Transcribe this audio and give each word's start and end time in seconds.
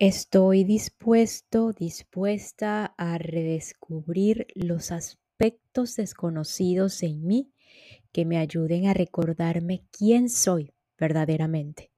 Estoy 0.00 0.62
dispuesto, 0.62 1.72
dispuesta 1.72 2.94
a 2.96 3.18
redescubrir 3.18 4.46
los 4.54 4.92
aspectos 4.92 5.96
desconocidos 5.96 7.02
en 7.02 7.26
mí 7.26 7.50
que 8.12 8.24
me 8.24 8.38
ayuden 8.38 8.86
a 8.86 8.94
recordarme 8.94 9.82
quién 9.90 10.28
soy 10.28 10.72
verdaderamente. 10.96 11.90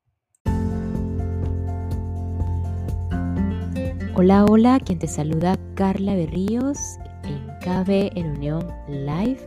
Hola, 4.15 4.47
hola, 4.47 4.81
quien 4.81 4.99
te 4.99 5.07
saluda 5.07 5.59
Carla 5.75 6.15
Berríos 6.15 6.79
en 7.25 7.49
KB 7.61 8.17
en 8.17 8.31
Unión 8.31 8.67
Live 8.89 9.47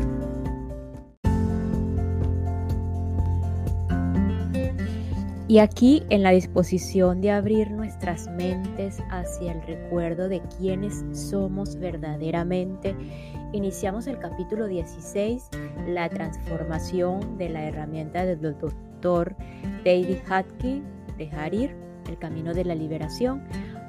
Y 5.51 5.59
aquí 5.59 6.01
en 6.09 6.23
la 6.23 6.31
disposición 6.31 7.19
de 7.19 7.29
abrir 7.29 7.71
nuestras 7.71 8.29
mentes 8.37 9.03
hacia 9.09 9.51
el 9.51 9.61
recuerdo 9.63 10.29
de 10.29 10.41
quiénes 10.57 11.03
somos 11.11 11.75
verdaderamente, 11.75 12.95
iniciamos 13.51 14.07
el 14.07 14.17
capítulo 14.17 14.67
16, 14.67 15.49
la 15.87 16.07
transformación 16.07 17.37
de 17.37 17.49
la 17.49 17.65
herramienta 17.65 18.25
del 18.25 18.39
doctor 18.39 19.35
David 19.83 20.19
Hatkin, 20.29 20.85
dejar 21.17 21.53
ir, 21.53 21.75
el 22.07 22.17
camino 22.17 22.53
de 22.53 22.63
la 22.63 22.73
liberación, 22.73 23.43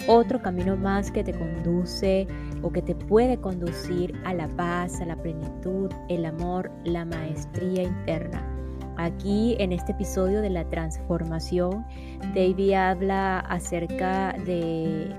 otro 0.08 0.42
camino 0.42 0.76
más 0.76 1.12
que 1.12 1.22
te 1.22 1.32
conduce 1.32 2.26
o 2.62 2.72
que 2.72 2.82
te 2.82 2.96
puede 2.96 3.36
conducir 3.36 4.20
a 4.24 4.34
la 4.34 4.48
paz, 4.48 5.00
a 5.00 5.06
la 5.06 5.14
plenitud, 5.14 5.92
el 6.08 6.24
amor, 6.24 6.72
la 6.82 7.04
maestría 7.04 7.84
interna. 7.84 8.51
Aquí 8.96 9.56
en 9.58 9.72
este 9.72 9.92
episodio 9.92 10.42
de 10.42 10.50
la 10.50 10.64
transformación, 10.68 11.86
David 12.34 12.72
habla 12.72 13.40
acerca 13.40 14.34
de 14.44 15.14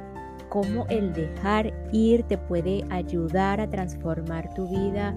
cómo 0.49 0.85
el 0.89 1.13
dejar 1.13 1.73
ir 1.91 2.23
te 2.23 2.38
puede 2.38 2.85
ayudar 2.91 3.59
a 3.59 3.69
transformar 3.69 4.53
tu 4.53 4.67
vida 4.67 5.16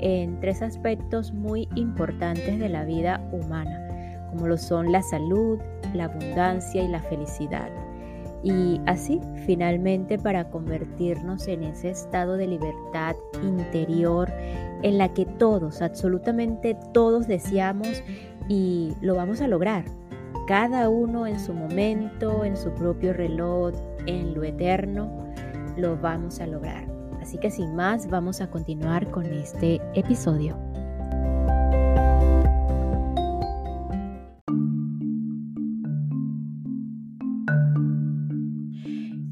en 0.00 0.38
tres 0.40 0.60
aspectos 0.60 1.32
muy 1.32 1.66
importantes 1.74 2.58
de 2.58 2.68
la 2.68 2.84
vida 2.84 3.26
humana, 3.32 4.28
como 4.30 4.46
lo 4.46 4.58
son 4.58 4.92
la 4.92 5.00
salud, 5.00 5.58
la 5.94 6.04
abundancia 6.04 6.82
y 6.82 6.88
la 6.88 7.00
felicidad. 7.00 7.70
Y 8.42 8.78
así, 8.84 9.22
finalmente, 9.46 10.18
para 10.18 10.50
convertirnos 10.50 11.48
en 11.48 11.62
ese 11.64 11.88
estado 11.88 12.36
de 12.36 12.46
libertad 12.46 13.16
interior 13.42 14.30
en 14.84 14.98
la 14.98 15.14
que 15.14 15.24
todos, 15.24 15.80
absolutamente 15.80 16.76
todos 16.92 17.26
deseamos 17.26 18.02
y 18.48 18.92
lo 19.00 19.14
vamos 19.14 19.40
a 19.40 19.48
lograr. 19.48 19.86
Cada 20.46 20.90
uno 20.90 21.26
en 21.26 21.40
su 21.40 21.54
momento, 21.54 22.44
en 22.44 22.54
su 22.54 22.70
propio 22.74 23.14
reloj, 23.14 23.72
en 24.06 24.34
lo 24.34 24.44
eterno, 24.44 25.10
lo 25.78 25.96
vamos 25.96 26.38
a 26.40 26.46
lograr. 26.46 26.86
Así 27.22 27.38
que 27.38 27.50
sin 27.50 27.74
más, 27.74 28.08
vamos 28.10 28.42
a 28.42 28.50
continuar 28.50 29.10
con 29.10 29.24
este 29.24 29.80
episodio. 29.94 30.58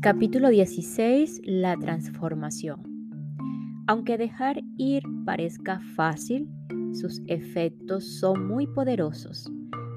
Capítulo 0.00 0.48
16. 0.48 1.42
La 1.44 1.77
transformación. 1.77 2.92
Aunque 3.87 4.16
dejar 4.16 4.62
ir 4.76 5.03
parezca 5.25 5.81
fácil, 5.97 6.48
sus 6.93 7.20
efectos 7.26 8.04
son 8.20 8.47
muy 8.47 8.69
poderosos. 8.69 9.50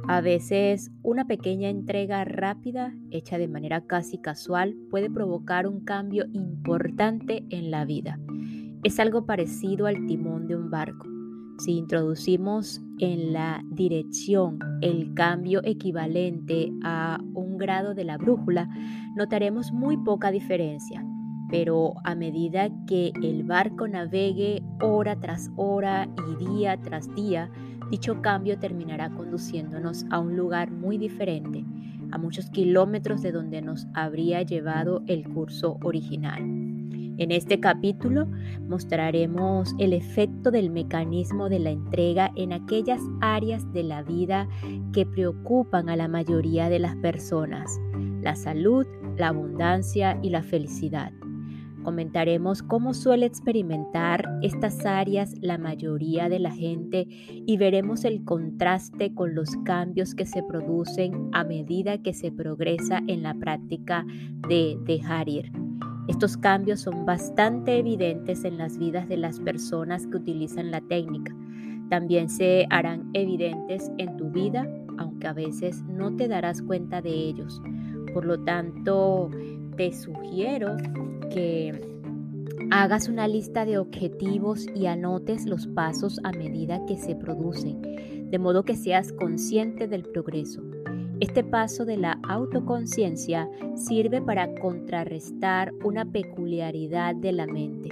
A 0.08 0.22
veces 0.22 0.92
una 1.04 1.26
pequeña 1.26 1.70
entrega 1.70 2.24
rápida, 2.26 2.94
hecha 3.12 3.38
de 3.38 3.48
manera 3.48 3.86
casi 3.86 4.18
casual, 4.18 4.76
puede 4.90 5.10
provocar 5.10 5.68
un 5.68 5.84
cambio 5.84 6.26
importante 6.34 7.46
en 7.50 7.70
la 7.70 7.86
vida. 7.86 8.20
Es 8.84 9.00
algo 9.00 9.26
parecido 9.26 9.86
al 9.86 10.06
timón 10.08 10.48
de 10.48 10.56
un 10.56 10.70
barco. 10.72 11.08
Si 11.60 11.78
introducimos 11.78 12.82
en 13.00 13.34
la 13.34 13.64
dirección 13.72 14.60
el 14.82 15.14
cambio 15.14 15.62
equivalente 15.64 16.72
a 16.84 17.20
un 17.34 17.58
grado 17.58 17.94
de 17.94 18.04
la 18.04 18.18
brújula, 18.18 18.68
notaremos 19.16 19.72
muy 19.72 19.98
poca 19.98 20.32
diferencia 20.32 21.04
pero 21.58 21.94
a 22.04 22.16
medida 22.16 22.70
que 22.86 23.14
el 23.24 23.44
barco 23.44 23.88
navegue 23.88 24.62
hora 24.82 25.16
tras 25.16 25.50
hora 25.56 26.06
y 26.30 26.46
día 26.46 26.76
tras 26.82 27.08
día, 27.16 27.50
dicho 27.90 28.22
cambio 28.22 28.60
terminará 28.60 29.10
conduciéndonos 29.10 30.06
a 30.10 30.20
un 30.20 30.36
lugar 30.36 30.70
muy 30.70 30.98
diferente, 30.98 31.64
a 32.12 32.18
muchos 32.18 32.50
kilómetros 32.50 33.22
de 33.22 33.32
donde 33.32 33.62
nos 33.62 33.88
habría 33.94 34.42
llevado 34.42 35.02
el 35.08 35.30
curso 35.30 35.78
original. 35.82 36.42
En 36.42 37.32
este 37.32 37.62
capítulo 37.62 38.28
mostraremos 38.68 39.74
el 39.80 39.94
efecto 39.94 40.52
del 40.52 40.70
mecanismo 40.70 41.48
de 41.48 41.60
la 41.60 41.70
entrega 41.70 42.34
en 42.36 42.52
aquellas 42.52 43.00
áreas 43.22 43.72
de 43.72 43.84
la 43.84 44.04
vida 44.04 44.50
que 44.92 45.06
preocupan 45.06 45.88
a 45.88 45.96
la 45.96 46.10
mayoría 46.10 46.68
de 46.68 46.80
las 46.80 46.98
personas, 46.98 47.80
la 48.20 48.36
salud, 48.36 48.86
la 49.16 49.30
abundancia 49.30 50.20
y 50.22 50.32
la 50.32 50.44
felicidad. 50.44 51.14
Comentaremos 51.86 52.64
cómo 52.64 52.96
suele 52.96 53.28
experimentar 53.28 54.40
estas 54.42 54.88
áreas 54.88 55.36
la 55.40 55.60
mayoría 55.60 56.30
de 56.30 56.40
la 56.40 56.50
gente 56.50 57.06
y 57.08 57.58
veremos 57.58 58.06
el 58.06 58.24
contraste 58.24 59.14
con 59.14 59.36
los 59.36 59.52
cambios 59.66 60.16
que 60.16 60.26
se 60.26 60.42
producen 60.42 61.30
a 61.32 61.44
medida 61.44 62.02
que 62.02 62.16
se 62.16 62.32
progresa 62.32 63.04
en 63.06 63.22
la 63.22 63.36
práctica 63.36 64.04
de 64.50 64.80
dejar 64.84 65.30
ir. 65.30 65.52
Estos 66.08 66.38
cambios 66.38 66.80
son 66.80 67.06
bastante 67.06 67.78
evidentes 67.78 68.46
en 68.46 68.58
las 68.58 68.80
vidas 68.80 69.08
de 69.08 69.18
las 69.18 69.40
personas 69.40 70.08
que 70.08 70.18
utilizan 70.18 70.72
la 70.72 70.82
técnica. 70.82 71.36
También 71.92 72.30
se 72.30 72.66
harán 72.72 73.12
evidentes 73.14 73.92
en 74.00 74.18
tu 74.18 74.32
vida, 74.32 74.68
aunque 74.98 75.28
a 75.28 75.34
veces 75.34 75.84
no 75.84 76.16
te 76.16 76.28
darás 76.28 76.64
cuenta 76.64 77.04
de 77.04 77.12
ellos. 77.12 77.62
Por 78.12 78.26
lo 78.26 78.44
tanto, 78.44 79.30
te 79.78 79.94
sugiero 79.94 80.78
que 81.30 81.96
hagas 82.72 83.10
una 83.10 83.28
lista 83.28 83.66
de 83.66 83.78
objetivos 83.78 84.68
y 84.76 84.88
anotes 84.88 85.46
los 85.46 85.68
pasos 85.68 86.20
a 86.24 86.32
medida 86.32 86.86
que 86.86 86.98
se 86.98 87.16
producen, 87.16 88.30
de 88.30 88.40
modo 88.40 88.64
que 88.64 88.76
seas 88.76 89.12
consciente 89.14 89.88
del 89.88 90.04
progreso. 90.04 90.62
Este 91.20 91.44
paso 91.44 91.86
de 91.86 91.98
la 91.98 92.20
autoconciencia 92.28 93.50
sirve 93.76 94.22
para 94.22 94.54
contrarrestar 94.56 95.74
una 95.84 96.04
peculiaridad 96.06 97.16
de 97.16 97.32
la 97.32 97.48
mente. 97.48 97.90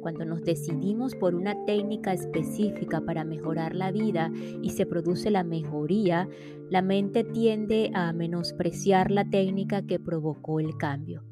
Cuando 0.00 0.24
nos 0.24 0.42
decidimos 0.42 1.14
por 1.14 1.34
una 1.34 1.64
técnica 1.64 2.12
específica 2.12 3.00
para 3.02 3.24
mejorar 3.24 3.74
la 3.74 3.92
vida 3.92 4.32
y 4.62 4.70
se 4.70 4.86
produce 4.86 5.30
la 5.30 5.44
mejoría, 5.44 6.28
la 6.70 6.82
mente 6.82 7.24
tiende 7.24 7.90
a 7.94 8.12
menospreciar 8.12 9.10
la 9.10 9.28
técnica 9.28 9.82
que 9.82 10.00
provocó 10.00 10.58
el 10.58 10.76
cambio. 10.76 11.22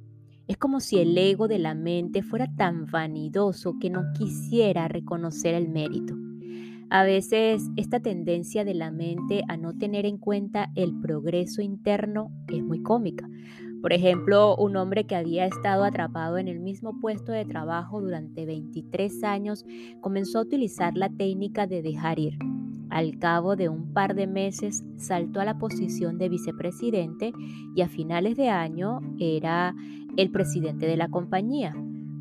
Es 0.50 0.56
como 0.56 0.80
si 0.80 0.98
el 0.98 1.16
ego 1.16 1.46
de 1.46 1.60
la 1.60 1.76
mente 1.76 2.24
fuera 2.24 2.48
tan 2.56 2.86
vanidoso 2.86 3.78
que 3.78 3.88
no 3.88 4.12
quisiera 4.18 4.88
reconocer 4.88 5.54
el 5.54 5.68
mérito. 5.68 6.16
A 6.90 7.04
veces 7.04 7.70
esta 7.76 8.00
tendencia 8.00 8.64
de 8.64 8.74
la 8.74 8.90
mente 8.90 9.44
a 9.46 9.56
no 9.56 9.78
tener 9.78 10.06
en 10.06 10.18
cuenta 10.18 10.72
el 10.74 10.98
progreso 10.98 11.62
interno 11.62 12.32
es 12.48 12.64
muy 12.64 12.82
cómica. 12.82 13.28
Por 13.80 13.92
ejemplo, 13.92 14.56
un 14.56 14.74
hombre 14.74 15.06
que 15.06 15.14
había 15.14 15.46
estado 15.46 15.84
atrapado 15.84 16.36
en 16.36 16.48
el 16.48 16.58
mismo 16.58 16.98
puesto 16.98 17.30
de 17.30 17.44
trabajo 17.44 18.00
durante 18.00 18.44
23 18.44 19.22
años 19.22 19.64
comenzó 20.00 20.40
a 20.40 20.42
utilizar 20.42 20.96
la 20.96 21.10
técnica 21.10 21.68
de 21.68 21.80
dejar 21.80 22.18
ir. 22.18 22.36
Al 22.90 23.18
cabo 23.18 23.54
de 23.54 23.68
un 23.68 23.92
par 23.92 24.14
de 24.14 24.26
meses 24.26 24.84
saltó 24.96 25.40
a 25.40 25.44
la 25.44 25.58
posición 25.58 26.18
de 26.18 26.28
vicepresidente 26.28 27.32
y 27.74 27.82
a 27.82 27.88
finales 27.88 28.36
de 28.36 28.48
año 28.48 29.00
era 29.18 29.74
el 30.16 30.30
presidente 30.30 30.86
de 30.86 30.96
la 30.96 31.08
compañía. 31.08 31.72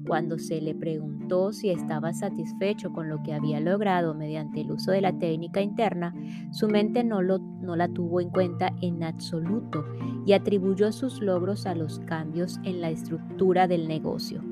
Cuando 0.08 0.38
se 0.38 0.62
le 0.62 0.76
preguntó 0.76 1.54
si 1.54 1.70
estaba 1.70 2.14
satisfecho 2.14 2.92
con 2.94 3.10
lo 3.10 3.22
que 3.24 3.34
había 3.34 3.60
logrado 3.60 4.14
mediante 4.14 4.62
el 4.62 4.72
uso 4.72 4.92
de 4.92 5.02
la 5.02 5.18
técnica 5.18 5.62
interna, 5.62 6.14
su 6.52 6.68
mente 6.68 7.04
no, 7.04 7.22
lo, 7.22 7.40
no 7.40 7.76
la 7.76 7.88
tuvo 7.88 8.22
en 8.22 8.30
cuenta 8.30 8.72
en 8.82 9.04
absoluto 9.04 9.86
y 10.26 10.34
atribuyó 10.34 10.92
sus 10.92 11.22
logros 11.22 11.66
a 11.66 11.76
los 11.76 12.00
cambios 12.00 12.60
en 12.64 12.82
la 12.82 12.90
estructura 12.90 13.68
del 13.68 13.88
negocio. 13.88 14.49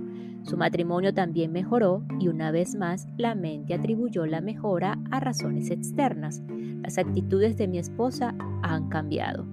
Su 0.47 0.55
matrimonio 0.55 1.13
también 1.13 1.51
mejoró 1.51 2.05
y 2.21 2.29
una 2.29 2.51
vez 2.51 2.73
más 2.73 3.05
la 3.17 3.35
mente 3.35 3.73
atribuyó 3.73 4.25
la 4.25 4.39
mejora 4.39 4.97
a 5.11 5.19
razones 5.19 5.71
externas. 5.71 6.41
Las 6.81 6.97
actitudes 6.97 7.57
de 7.57 7.67
mi 7.67 7.79
esposa 7.79 8.33
han 8.63 8.87
cambiado. 8.87 9.45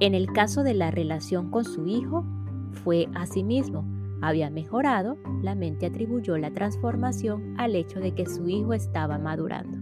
En 0.00 0.14
el 0.16 0.26
caso 0.32 0.64
de 0.64 0.74
la 0.74 0.90
relación 0.90 1.52
con 1.52 1.64
su 1.64 1.86
hijo, 1.86 2.26
fue 2.72 3.06
asimismo. 3.14 3.84
Había 4.20 4.50
mejorado, 4.50 5.16
la 5.42 5.54
mente 5.54 5.86
atribuyó 5.86 6.36
la 6.36 6.50
transformación 6.50 7.54
al 7.56 7.76
hecho 7.76 8.00
de 8.00 8.12
que 8.12 8.26
su 8.26 8.48
hijo 8.48 8.72
estaba 8.72 9.18
madurando. 9.18 9.78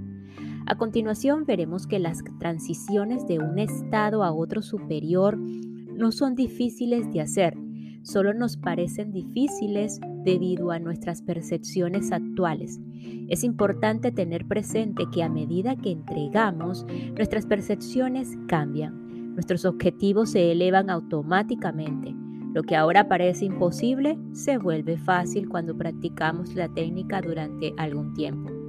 A 0.66 0.76
continuación 0.76 1.46
veremos 1.46 1.86
que 1.86 1.98
las 1.98 2.22
transiciones 2.38 3.26
de 3.26 3.38
un 3.38 3.58
estado 3.58 4.22
a 4.22 4.30
otro 4.30 4.60
superior 4.60 5.38
no 5.38 6.12
son 6.12 6.34
difíciles 6.34 7.10
de 7.12 7.22
hacer, 7.22 7.56
solo 8.02 8.34
nos 8.34 8.56
parecen 8.56 9.12
difíciles 9.12 10.00
debido 10.24 10.70
a 10.70 10.78
nuestras 10.78 11.22
percepciones 11.22 12.12
actuales. 12.12 12.80
Es 13.28 13.44
importante 13.44 14.12
tener 14.12 14.46
presente 14.46 15.04
que 15.12 15.22
a 15.22 15.28
medida 15.28 15.76
que 15.76 15.90
entregamos, 15.90 16.86
nuestras 17.16 17.46
percepciones 17.46 18.36
cambian, 18.48 19.34
nuestros 19.34 19.64
objetivos 19.64 20.30
se 20.30 20.52
elevan 20.52 20.90
automáticamente. 20.90 22.14
Lo 22.52 22.62
que 22.62 22.74
ahora 22.74 23.08
parece 23.08 23.44
imposible 23.44 24.18
se 24.32 24.58
vuelve 24.58 24.98
fácil 24.98 25.48
cuando 25.48 25.76
practicamos 25.76 26.54
la 26.54 26.68
técnica 26.68 27.20
durante 27.20 27.72
algún 27.76 28.12
tiempo. 28.14 28.59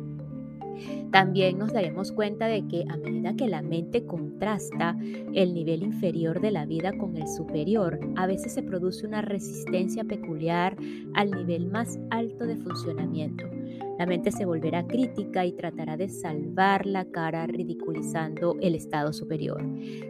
También 1.12 1.58
nos 1.58 1.74
daremos 1.74 2.12
cuenta 2.12 2.48
de 2.48 2.68
que 2.68 2.84
a 2.90 2.98
medida 2.98 3.36
que 3.36 3.48
la 3.48 3.62
mente 3.62 4.06
contrasta 4.06 4.98
el 5.34 5.54
nivel 5.54 5.84
inferior 5.84 6.42
de 6.42 6.52
la 6.52 6.66
vida 6.66 6.92
con 6.98 7.18
el 7.18 7.28
superior, 7.28 8.00
a 8.16 8.28
veces 8.28 8.54
se 8.54 8.64
produce 8.64 9.06
una 9.06 9.22
resistencia 9.22 10.04
peculiar 10.04 10.76
al 11.14 11.32
nivel 11.32 11.68
más 11.68 12.00
alto 12.10 12.46
de 12.46 12.58
funcionamiento. 12.58 13.46
La 14.00 14.06
mente 14.08 14.32
se 14.32 14.46
volverá 14.46 14.88
crítica 14.88 15.46
y 15.46 15.52
tratará 15.52 15.96
de 15.96 16.10
salvar 16.10 16.88
la 16.88 17.06
cara 17.06 17.46
ridiculizando 17.46 18.58
el 18.60 18.74
estado 18.74 19.14
superior. 19.14 19.64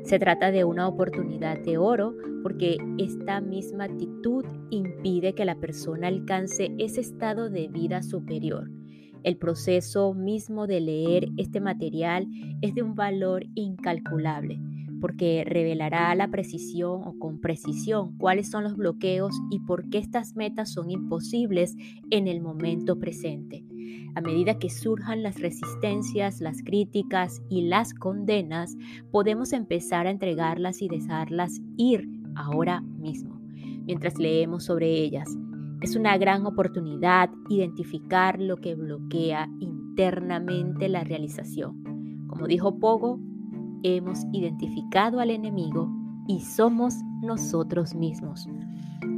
Se 0.03 0.17
trata 0.17 0.51
de 0.51 0.63
una 0.63 0.87
oportunidad 0.87 1.59
de 1.59 1.77
oro 1.77 2.15
porque 2.41 2.77
esta 2.97 3.41
misma 3.41 3.85
actitud 3.85 4.45
impide 4.69 5.33
que 5.33 5.45
la 5.45 5.55
persona 5.55 6.07
alcance 6.07 6.71
ese 6.77 7.01
estado 7.01 7.49
de 7.49 7.67
vida 7.67 8.01
superior. 8.01 8.69
El 9.23 9.37
proceso 9.37 10.13
mismo 10.13 10.67
de 10.67 10.81
leer 10.81 11.29
este 11.37 11.59
material 11.59 12.27
es 12.61 12.73
de 12.73 12.83
un 12.83 12.95
valor 12.95 13.45
incalculable 13.55 14.59
porque 15.01 15.43
revelará 15.45 16.13
la 16.15 16.29
precisión 16.29 17.01
o 17.03 17.17
con 17.17 17.41
precisión 17.41 18.15
cuáles 18.17 18.49
son 18.49 18.63
los 18.63 18.77
bloqueos 18.77 19.35
y 19.49 19.59
por 19.59 19.89
qué 19.89 19.97
estas 19.97 20.35
metas 20.35 20.71
son 20.71 20.91
imposibles 20.91 21.75
en 22.11 22.27
el 22.27 22.39
momento 22.39 22.99
presente. 22.99 23.65
A 24.13 24.21
medida 24.21 24.59
que 24.59 24.69
surjan 24.69 25.23
las 25.23 25.39
resistencias, 25.39 26.39
las 26.39 26.61
críticas 26.63 27.41
y 27.49 27.63
las 27.63 27.93
condenas, 27.93 28.77
podemos 29.11 29.53
empezar 29.53 30.05
a 30.05 30.11
entregarlas 30.11 30.81
y 30.81 30.87
dejarlas 30.87 31.59
ir 31.77 32.07
ahora 32.35 32.81
mismo, 32.81 33.41
mientras 33.85 34.19
leemos 34.19 34.65
sobre 34.65 34.91
ellas. 34.91 35.27
Es 35.81 35.95
una 35.95 36.15
gran 36.17 36.45
oportunidad 36.45 37.31
identificar 37.49 38.39
lo 38.39 38.57
que 38.57 38.75
bloquea 38.75 39.49
internamente 39.59 40.87
la 40.89 41.03
realización. 41.03 42.27
Como 42.27 42.45
dijo 42.45 42.77
Pogo, 42.77 43.19
hemos 43.81 44.19
identificado 44.31 45.19
al 45.19 45.31
enemigo 45.31 45.89
y 46.27 46.41
somos 46.41 46.93
nosotros 47.23 47.95
mismos. 47.95 48.47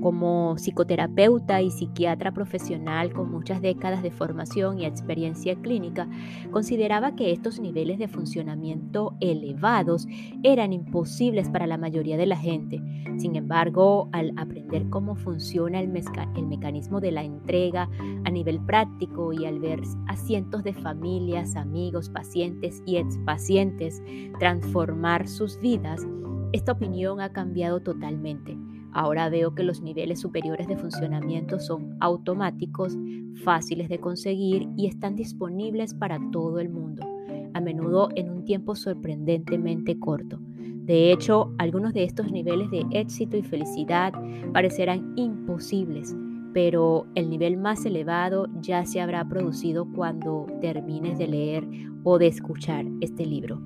Como 0.04 0.56
psicoterapeuta 0.58 1.62
y 1.62 1.72
psiquiatra 1.72 2.34
profesional 2.34 3.14
con 3.14 3.32
muchas 3.32 3.62
décadas 3.62 4.04
de 4.04 4.12
formación 4.12 4.78
y 4.78 4.86
experiencia 4.86 5.56
clínica, 5.56 6.10
consideraba 6.52 7.16
que 7.16 7.32
estos 7.32 7.62
niveles 7.62 8.00
de 8.00 8.10
funcionamiento 8.10 9.16
elevados 9.22 10.06
eran 10.44 10.74
imposibles 10.74 11.48
para 11.48 11.68
la 11.68 11.78
mayoría 11.78 12.18
de 12.18 12.26
la 12.26 12.36
gente. 12.36 12.82
Sin 13.18 13.38
embargo, 13.38 14.10
al 14.12 14.34
aprender 14.36 14.90
cómo 14.90 15.16
funciona 15.16 15.80
el, 15.80 15.88
mecanismo 15.88 17.00
de 17.00 17.12
la 17.14 17.24
entrega 17.24 17.90
a 18.26 18.30
nivel 18.30 18.60
práctico 18.60 19.32
y 19.32 19.46
al 19.46 19.62
ver 19.62 19.84
a 20.10 20.18
cientos 20.18 20.66
de 20.66 20.74
familias, 20.74 21.56
amigos, 21.56 22.10
pacientes 22.10 22.84
y 22.86 22.98
expacientes 22.98 24.04
transformar 24.38 25.30
sus 25.30 25.62
vidas, 25.62 26.06
esta 26.52 26.74
opinión 26.74 27.22
ha 27.22 27.32
cambiado 27.32 27.80
totalmente. 27.80 28.58
Ahora 28.94 29.30
veo 29.30 29.56
que 29.56 29.64
los 29.64 29.82
niveles 29.82 30.20
superiores 30.20 30.68
de 30.68 30.78
funcionamiento 30.78 31.60
son 31.60 31.98
automáticos, 32.00 32.96
fáciles 33.44 33.90
de 33.90 34.00
conseguir 34.00 34.68
y 34.78 34.88
están 34.88 35.16
disponibles 35.16 35.94
para 35.94 36.20
todo 36.32 36.60
el 36.60 36.70
mundo, 36.70 37.04
a 37.54 37.60
menudo 37.60 38.10
en 38.16 38.30
un 38.30 38.46
tiempo 38.46 38.76
sorprendentemente 38.76 40.00
corto. 40.00 40.40
De 40.40 41.12
hecho, 41.12 41.54
algunos 41.58 41.94
de 41.94 42.04
estos 42.04 42.32
niveles 42.32 42.70
de 42.70 42.86
éxito 42.92 43.38
y 43.38 43.42
felicidad 43.42 44.14
parecerán 44.52 45.14
imposibles, 45.16 46.16
pero 46.54 47.08
el 47.16 47.30
nivel 47.30 47.58
más 47.58 47.86
elevado 47.86 48.48
ya 48.62 48.86
se 48.86 49.02
habrá 49.02 49.28
producido 49.28 49.86
cuando 49.86 50.46
termines 50.62 51.18
de 51.18 51.28
leer 51.28 51.68
o 52.04 52.20
de 52.20 52.28
escuchar 52.28 52.86
este 53.02 53.26
libro. 53.26 53.62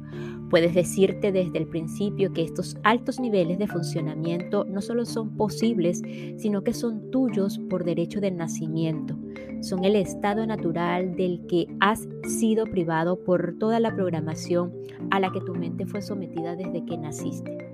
Puedes 0.50 0.74
decirte 0.74 1.32
desde 1.34 1.58
el 1.58 1.68
principio 1.68 2.32
que 2.32 2.44
estos 2.44 2.78
altos 2.84 3.20
niveles 3.20 3.60
de 3.60 3.68
funcionamiento 3.68 4.64
no 4.64 4.82
solo 4.82 5.06
son 5.06 5.36
posibles, 5.36 6.02
sino 6.38 6.64
que 6.64 6.74
son 6.74 7.12
tuyos 7.12 7.60
por 7.70 7.84
derecho 7.84 8.22
de 8.22 8.32
nacimiento. 8.32 9.18
Son 9.62 9.84
el 9.84 9.96
estado 9.96 10.46
natural 10.46 11.16
del 11.16 11.46
que 11.48 11.68
has 11.82 12.08
sido 12.24 12.66
privado 12.66 13.22
por 13.24 13.56
toda 13.60 13.80
la 13.80 13.94
programación 13.94 14.72
a 15.12 15.20
la 15.20 15.32
que 15.32 15.42
tu 15.42 15.54
mente 15.54 15.86
fue 15.86 16.02
sometida 16.02 16.56
desde 16.56 16.86
que 16.86 16.98
naciste 16.98 17.67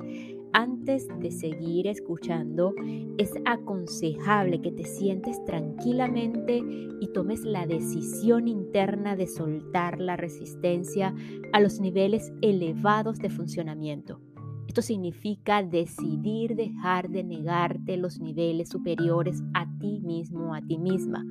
antes 0.53 1.07
de 1.19 1.31
seguir 1.31 1.87
escuchando, 1.87 2.73
es 3.17 3.31
aconsejable 3.45 4.61
que 4.61 4.71
te 4.71 4.85
sientes 4.85 5.43
tranquilamente 5.45 6.61
y 7.01 7.07
tomes 7.13 7.41
la 7.43 7.65
decisión 7.65 8.47
interna 8.47 9.15
de 9.15 9.27
soltar 9.27 9.99
la 9.99 10.15
resistencia 10.15 11.13
a 11.51 11.59
los 11.59 11.79
niveles 11.79 12.31
elevados 12.41 13.17
de 13.17 13.29
funcionamiento. 13.29 14.21
Esto 14.67 14.81
significa 14.81 15.61
decidir 15.61 16.55
dejar 16.55 17.09
de 17.09 17.23
negarte 17.23 17.97
los 17.97 18.19
niveles 18.19 18.69
superiores 18.69 19.43
a 19.53 19.67
ti 19.77 19.99
mismo, 19.99 20.55
a 20.55 20.61
ti 20.61 20.77
misma, 20.77 21.25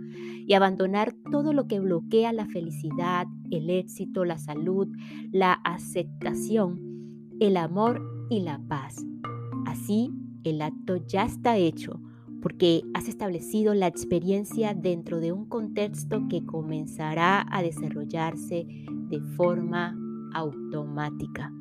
y 0.46 0.52
abandonar 0.52 1.14
todo 1.30 1.52
lo 1.52 1.66
que 1.66 1.80
bloquea 1.80 2.32
la 2.32 2.46
felicidad, 2.46 3.26
el 3.50 3.70
éxito, 3.70 4.24
la 4.24 4.38
salud, 4.38 4.88
la 5.32 5.54
aceptación, 5.54 6.92
el 7.40 7.56
amor 7.56 8.11
y 8.32 8.40
la 8.40 8.58
paz. 8.67 8.96
Así, 9.67 10.11
el 10.43 10.62
acto 10.62 10.96
ya 10.96 11.24
está 11.24 11.58
hecho 11.58 12.01
porque 12.41 12.82
has 12.94 13.06
establecido 13.06 13.74
la 13.74 13.86
experiencia 13.86 14.74
dentro 14.74 15.20
de 15.20 15.32
un 15.32 15.48
contexto 15.48 16.27
que 16.29 16.44
comenzará 16.44 17.46
a 17.51 17.62
desarrollarse 17.62 18.67
de 19.10 19.20
forma 19.36 19.96
automática. 20.34 21.53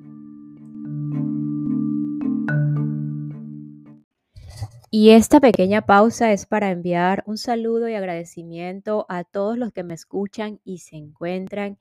Y 4.89 5.11
esta 5.11 5.39
pequeña 5.39 5.81
pausa 5.85 6.31
es 6.31 6.45
para 6.45 6.71
enviar 6.71 7.23
un 7.27 7.37
saludo 7.37 7.87
y 7.89 7.95
agradecimiento 7.95 9.05
a 9.09 9.23
todos 9.23 9.57
los 9.57 9.71
que 9.71 9.83
me 9.83 9.93
escuchan 9.93 10.59
y 10.63 10.79
se 10.79 10.95
encuentran 10.95 11.77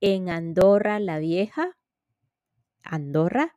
en 0.00 0.28
Andorra 0.28 1.00
la 1.00 1.18
Vieja, 1.18 1.76
Andorra, 2.82 3.56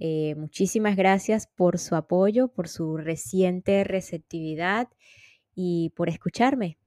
eh, 0.00 0.34
muchísimas 0.36 0.96
gracias 0.96 1.46
por 1.46 1.78
su 1.78 1.94
apoyo, 1.96 2.48
por 2.48 2.68
su 2.68 2.96
reciente 2.96 3.84
receptividad 3.84 4.88
y 5.54 5.92
por 5.96 6.08
escucharme. 6.08 6.78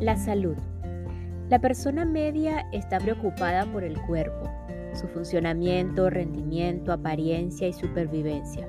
La 0.00 0.16
salud. 0.16 0.56
La 1.48 1.60
persona 1.60 2.04
media 2.04 2.66
está 2.72 2.98
preocupada 2.98 3.70
por 3.70 3.84
el 3.84 4.00
cuerpo, 4.02 4.50
su 4.94 5.06
funcionamiento, 5.08 6.08
rendimiento, 6.08 6.92
apariencia 6.92 7.68
y 7.68 7.72
supervivencia. 7.72 8.66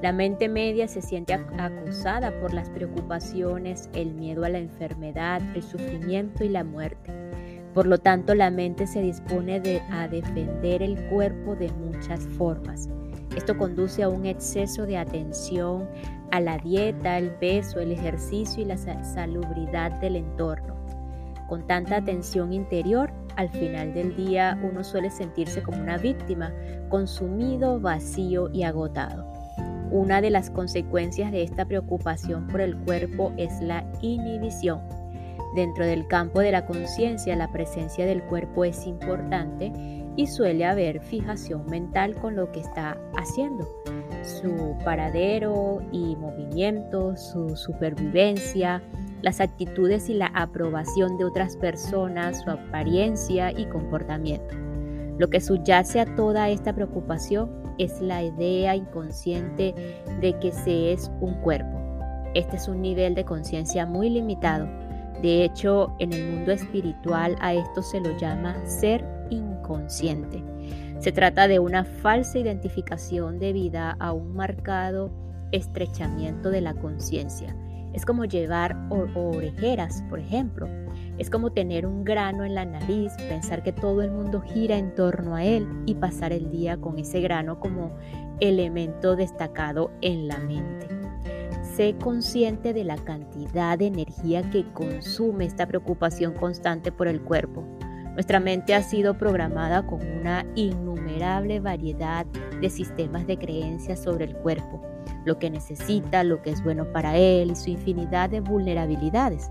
La 0.00 0.12
mente 0.12 0.48
media 0.48 0.88
se 0.88 1.02
siente 1.02 1.34
acusada 1.34 2.40
por 2.40 2.54
las 2.54 2.70
preocupaciones, 2.70 3.90
el 3.92 4.14
miedo 4.14 4.44
a 4.44 4.48
la 4.48 4.58
enfermedad, 4.58 5.42
el 5.54 5.62
sufrimiento 5.62 6.44
y 6.44 6.48
la 6.48 6.64
muerte. 6.64 7.19
Por 7.74 7.86
lo 7.86 7.98
tanto, 7.98 8.34
la 8.34 8.50
mente 8.50 8.86
se 8.86 9.00
dispone 9.00 9.80
a 9.90 10.08
defender 10.08 10.82
el 10.82 11.00
cuerpo 11.08 11.54
de 11.54 11.70
muchas 11.72 12.26
formas. 12.36 12.88
Esto 13.36 13.56
conduce 13.56 14.02
a 14.02 14.08
un 14.08 14.26
exceso 14.26 14.86
de 14.86 14.98
atención 14.98 15.88
a 16.32 16.40
la 16.40 16.58
dieta, 16.58 17.16
el 17.18 17.30
peso, 17.30 17.78
el 17.80 17.92
ejercicio 17.92 18.62
y 18.62 18.66
la 18.66 18.76
salubridad 18.76 19.92
del 20.00 20.16
entorno. 20.16 20.74
Con 21.48 21.66
tanta 21.66 21.96
atención 21.96 22.52
interior, 22.52 23.12
al 23.36 23.48
final 23.50 23.94
del 23.94 24.16
día 24.16 24.58
uno 24.62 24.84
suele 24.84 25.10
sentirse 25.10 25.62
como 25.62 25.78
una 25.78 25.96
víctima, 25.96 26.52
consumido, 26.88 27.80
vacío 27.80 28.50
y 28.52 28.64
agotado. 28.64 29.26
Una 29.90 30.20
de 30.20 30.30
las 30.30 30.50
consecuencias 30.50 31.32
de 31.32 31.42
esta 31.42 31.64
preocupación 31.64 32.46
por 32.46 32.60
el 32.60 32.76
cuerpo 32.76 33.32
es 33.36 33.60
la 33.60 33.84
inhibición. 34.00 34.80
Dentro 35.54 35.84
del 35.84 36.06
campo 36.06 36.40
de 36.40 36.52
la 36.52 36.64
conciencia, 36.64 37.34
la 37.34 37.50
presencia 37.50 38.06
del 38.06 38.22
cuerpo 38.22 38.64
es 38.64 38.86
importante 38.86 39.72
y 40.16 40.26
suele 40.26 40.64
haber 40.64 41.00
fijación 41.00 41.66
mental 41.66 42.14
con 42.14 42.36
lo 42.36 42.52
que 42.52 42.60
está 42.60 42.96
haciendo. 43.16 43.66
Su 44.22 44.76
paradero 44.84 45.80
y 45.92 46.14
movimiento, 46.16 47.16
su 47.16 47.56
supervivencia, 47.56 48.82
las 49.22 49.40
actitudes 49.40 50.08
y 50.08 50.14
la 50.14 50.26
aprobación 50.34 51.18
de 51.18 51.24
otras 51.24 51.56
personas, 51.56 52.42
su 52.42 52.50
apariencia 52.50 53.50
y 53.50 53.66
comportamiento. 53.66 54.54
Lo 55.18 55.28
que 55.28 55.40
subyace 55.40 56.00
a 56.00 56.14
toda 56.14 56.48
esta 56.48 56.72
preocupación 56.72 57.50
es 57.78 58.00
la 58.00 58.22
idea 58.22 58.76
inconsciente 58.76 59.74
de 60.20 60.38
que 60.38 60.52
se 60.52 60.92
es 60.92 61.10
un 61.20 61.34
cuerpo. 61.40 61.78
Este 62.34 62.56
es 62.56 62.68
un 62.68 62.80
nivel 62.80 63.14
de 63.14 63.24
conciencia 63.24 63.86
muy 63.86 64.08
limitado. 64.08 64.68
De 65.22 65.44
hecho, 65.44 65.94
en 65.98 66.12
el 66.12 66.30
mundo 66.30 66.52
espiritual 66.52 67.36
a 67.40 67.52
esto 67.52 67.82
se 67.82 68.00
lo 68.00 68.16
llama 68.16 68.56
ser 68.66 69.04
inconsciente. 69.30 70.42
Se 70.98 71.12
trata 71.12 71.48
de 71.48 71.58
una 71.58 71.84
falsa 71.84 72.38
identificación 72.38 73.38
debida 73.38 73.96
a 74.00 74.12
un 74.12 74.34
marcado 74.34 75.10
estrechamiento 75.52 76.50
de 76.50 76.60
la 76.60 76.74
conciencia. 76.74 77.54
Es 77.92 78.06
como 78.06 78.24
llevar 78.24 78.76
orejeras, 78.88 80.02
por 80.08 80.20
ejemplo. 80.20 80.68
Es 81.18 81.28
como 81.28 81.50
tener 81.52 81.86
un 81.86 82.04
grano 82.04 82.44
en 82.44 82.54
la 82.54 82.64
nariz, 82.64 83.12
pensar 83.28 83.62
que 83.62 83.72
todo 83.72 84.02
el 84.02 84.10
mundo 84.10 84.40
gira 84.40 84.78
en 84.78 84.94
torno 84.94 85.34
a 85.34 85.44
él 85.44 85.66
y 85.86 85.94
pasar 85.94 86.32
el 86.32 86.50
día 86.50 86.76
con 86.76 86.98
ese 86.98 87.20
grano 87.20 87.58
como 87.58 87.96
elemento 88.40 89.16
destacado 89.16 89.90
en 90.02 90.28
la 90.28 90.38
mente. 90.38 90.99
Sé 91.80 91.96
consciente 91.96 92.74
de 92.74 92.84
la 92.84 92.98
cantidad 92.98 93.78
de 93.78 93.86
energía 93.86 94.50
que 94.50 94.70
consume 94.74 95.46
esta 95.46 95.66
preocupación 95.66 96.34
constante 96.34 96.92
por 96.92 97.08
el 97.08 97.22
cuerpo. 97.22 97.64
Nuestra 98.12 98.38
mente 98.38 98.74
ha 98.74 98.82
sido 98.82 99.16
programada 99.16 99.86
con 99.86 100.06
una 100.06 100.44
innumerable 100.56 101.58
variedad 101.58 102.26
de 102.60 102.68
sistemas 102.68 103.26
de 103.26 103.38
creencias 103.38 104.02
sobre 104.02 104.26
el 104.26 104.36
cuerpo, 104.36 104.82
lo 105.24 105.38
que 105.38 105.48
necesita, 105.48 106.22
lo 106.22 106.42
que 106.42 106.50
es 106.50 106.62
bueno 106.62 106.84
para 106.92 107.16
él 107.16 107.52
y 107.52 107.56
su 107.56 107.70
infinidad 107.70 108.28
de 108.28 108.40
vulnerabilidades. 108.40 109.50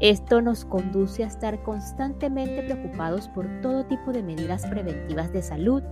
Esto 0.00 0.40
nos 0.40 0.64
conduce 0.64 1.24
a 1.24 1.26
estar 1.26 1.60
constantemente 1.64 2.62
preocupados 2.62 3.26
por 3.28 3.48
todo 3.62 3.84
tipo 3.86 4.12
de 4.12 4.22
medidas 4.22 4.64
preventivas 4.66 5.32
de 5.32 5.42
salud, 5.42 5.82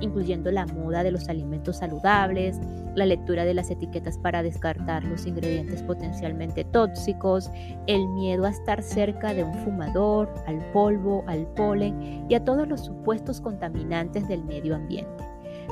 incluyendo 0.00 0.50
la 0.50 0.66
moda 0.66 1.04
de 1.04 1.12
los 1.12 1.28
alimentos 1.28 1.76
saludables, 1.78 2.58
la 2.96 3.06
lectura 3.06 3.44
de 3.44 3.54
las 3.54 3.70
etiquetas 3.70 4.18
para 4.18 4.42
descartar 4.42 5.04
los 5.04 5.26
ingredientes 5.26 5.80
potencialmente 5.84 6.64
tóxicos, 6.64 7.52
el 7.86 8.04
miedo 8.08 8.46
a 8.46 8.50
estar 8.50 8.82
cerca 8.82 9.32
de 9.32 9.44
un 9.44 9.54
fumador, 9.60 10.28
al 10.48 10.58
polvo, 10.72 11.22
al 11.28 11.46
polen 11.54 12.26
y 12.28 12.34
a 12.34 12.44
todos 12.44 12.66
los 12.66 12.80
supuestos 12.80 13.40
contaminantes 13.40 14.26
del 14.26 14.42
medio 14.42 14.74
ambiente. 14.74 15.24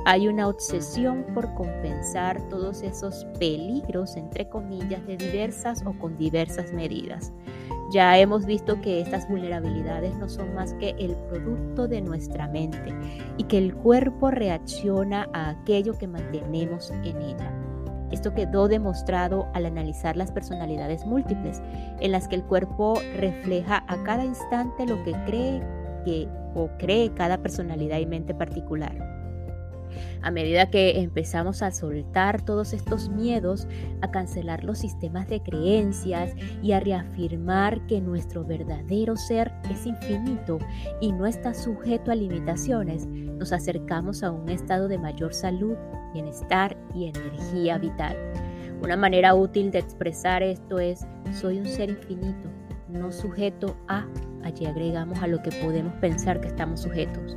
Hay 0.07 0.29
una 0.29 0.49
obsesión 0.49 1.27
por 1.35 1.53
compensar 1.55 2.41
todos 2.49 2.83
esos 2.83 3.27
peligros, 3.39 4.17
entre 4.17 4.49
comillas, 4.49 5.07
de 5.07 5.17
diversas 5.17 5.85
o 5.85 5.93
con 5.99 6.17
diversas 6.17 6.73
medidas. 6.73 7.33
Ya 7.91 8.17
hemos 8.19 8.47
visto 8.47 8.81
que 8.81 9.01
estas 9.01 9.29
vulnerabilidades 9.29 10.17
no 10.17 10.29
son 10.29 10.55
más 10.55 10.75
que 10.75 10.91
el 10.91 11.17
producto 11.29 11.89
de 11.89 12.01
nuestra 12.01 12.47
mente 12.47 12.95
y 13.37 13.45
que 13.45 13.59
el 13.59 13.75
cuerpo 13.75 14.31
reacciona 14.31 15.29
a 15.33 15.51
aquello 15.51 15.99
que 15.99 16.07
mantenemos 16.07 16.93
en 17.03 17.21
ella. 17.21 17.53
Esto 18.13 18.33
quedó 18.33 18.69
demostrado 18.69 19.49
al 19.55 19.67
analizar 19.67 20.17
las 20.17 20.31
personalidades 20.31 21.05
múltiples, 21.05 21.61
en 22.01 22.13
las 22.13 22.29
que 22.29 22.37
el 22.37 22.45
cuerpo 22.45 22.95
refleja 23.17 23.85
a 23.89 24.03
cada 24.05 24.25
instante 24.25 24.87
lo 24.87 25.03
que 25.03 25.13
cree 25.27 25.61
que 26.05 26.29
o 26.55 26.69
cree 26.79 27.13
cada 27.15 27.39
personalidad 27.39 27.99
y 27.99 28.07
mente 28.07 28.35
particular. 28.35 29.20
A 30.23 30.31
medida 30.31 30.71
que 30.71 31.01
empezamos 31.01 31.63
a 31.63 31.71
soltar 31.71 32.43
todos 32.43 32.73
estos 32.73 33.09
miedos, 33.09 33.67
a 34.01 34.11
cancelar 34.11 34.65
los 34.65 34.79
sistemas 34.79 35.29
de 35.29 35.43
creencias 35.43 36.35
y 36.63 36.73
a 36.73 36.81
reafirmar 36.81 37.87
que 37.87 38.01
nuestro 38.01 38.45
verdadero 38.45 39.17
ser 39.17 39.53
es 39.71 39.87
infinito 39.87 40.59
y 41.01 41.13
no 41.13 41.27
está 41.27 41.55
sujeto 41.55 42.11
a 42.11 42.15
limitaciones, 42.15 43.07
nos 43.07 43.53
acercamos 43.53 44.23
a 44.23 44.31
un 44.31 44.49
estado 44.49 44.89
de 44.89 44.99
mayor 44.99 45.33
salud, 45.33 45.77
bienestar 46.13 46.77
y 46.95 47.07
energía 47.07 47.79
vital. 47.79 48.17
Una 48.83 48.97
manera 48.97 49.35
útil 49.35 49.71
de 49.71 49.79
expresar 49.79 50.43
esto 50.43 50.79
es 50.79 51.07
soy 51.33 51.59
un 51.59 51.67
ser 51.67 51.91
infinito, 51.91 52.49
no 52.89 53.13
sujeto 53.13 53.77
a, 53.89 54.07
allí 54.43 54.67
agregamos 54.67 55.19
a 55.23 55.27
lo 55.27 55.43
que 55.43 55.51
podemos 55.63 55.93
pensar 55.95 56.41
que 56.41 56.49
estamos 56.49 56.81
sujetos. 56.81 57.37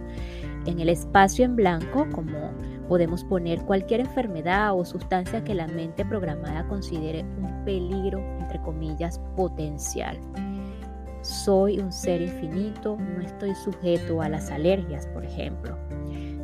En 0.66 0.80
el 0.80 0.90
espacio 0.90 1.44
en 1.44 1.56
blanco, 1.56 2.08
como 2.12 2.52
podemos 2.88 3.24
poner 3.26 3.62
cualquier 3.64 4.00
enfermedad 4.02 4.78
o 4.78 4.86
sustancia 4.86 5.44
que 5.44 5.54
la 5.54 5.68
mente 5.68 6.06
programada 6.06 6.68
considere 6.68 7.26
un 7.42 7.66
peligro, 7.66 8.20
entre 8.40 8.62
comillas, 8.62 9.20
potencial. 9.36 10.18
Soy 11.22 11.80
un 11.80 11.92
ser 11.92 12.22
infinito, 12.22 12.98
no 12.98 13.22
estoy 13.22 13.56
sujeto 13.56 14.22
a 14.22 14.30
las 14.30 14.52
alergias, 14.52 15.08
por 15.08 15.26
ejemplo. 15.26 15.78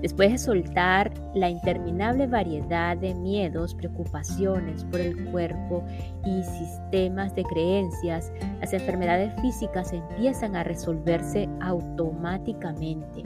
Después 0.01 0.31
de 0.31 0.37
soltar 0.37 1.13
la 1.35 1.49
interminable 1.49 2.27
variedad 2.27 2.95
de 2.95 3.13
miedos, 3.13 3.75
preocupaciones 3.75 4.85
por 4.85 5.01
el 5.01 5.29
cuerpo 5.31 5.83
y 6.25 6.41
sistemas 6.43 7.35
de 7.35 7.43
creencias, 7.43 8.31
las 8.61 8.71
enfermedades 8.71 9.33
físicas 9.41 9.91
empiezan 9.91 10.55
a 10.55 10.63
resolverse 10.63 11.49
automáticamente 11.59 13.23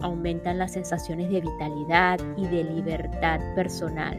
aumentan 0.00 0.58
las 0.58 0.72
sensaciones 0.72 1.30
de 1.30 1.40
vitalidad 1.40 2.18
y 2.36 2.46
de 2.46 2.64
libertad 2.64 3.40
personal. 3.54 4.18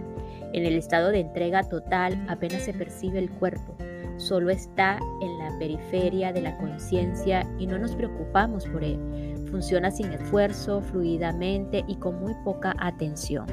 En 0.54 0.66
el 0.66 0.78
estado 0.78 1.10
de 1.10 1.20
entrega 1.20 1.64
total 1.64 2.26
apenas 2.30 2.64
se 2.64 2.74
percibe 2.74 3.20
el 3.20 3.30
cuerpo, 3.30 3.76
solo 4.18 4.50
está 4.50 5.00
en 5.22 5.38
la 5.38 5.58
periferia 5.60 6.34
de 6.34 6.42
la 6.42 6.58
conciencia 6.58 7.48
y 7.60 7.68
no 7.68 7.78
nos 7.78 7.96
preocupamos 7.96 8.66
por 8.68 8.84
él. 8.84 9.00
Funciona 9.52 9.92
sin 9.92 10.12
esfuerzo, 10.12 10.82
fluidamente 10.82 11.84
y 11.88 11.96
con 11.96 12.20
muy 12.20 12.34
poca 12.44 12.76
atención. 12.80 13.46